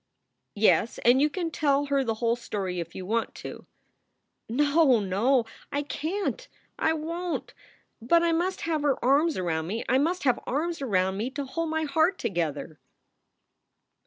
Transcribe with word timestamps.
"Yes, 0.55 0.97
and 1.05 1.21
you 1.21 1.29
can 1.29 1.51
tell 1.51 1.85
her 1.85 2.03
the 2.03 2.15
whole 2.15 2.35
story 2.35 2.79
if 2.79 2.95
you 2.95 3.05
want 3.05 3.35
to." 3.35 3.67
"No, 4.49 4.99
no! 4.99 5.45
I 5.71 5.83
can 5.83 6.33
t! 6.35 6.47
I 6.79 6.91
won 6.93 7.41
t! 7.45 7.53
But 8.01 8.23
I 8.23 8.31
must 8.31 8.61
have 8.61 8.81
her 8.81 8.97
arms 9.05 9.37
around 9.37 9.67
me. 9.67 9.83
I 9.87 9.99
must 9.99 10.23
have 10.23 10.39
arms 10.47 10.81
around 10.81 11.17
me 11.17 11.29
to 11.29 11.45
hold 11.45 11.69
my 11.69 11.83
heart 11.83 12.17
together." 12.17 12.79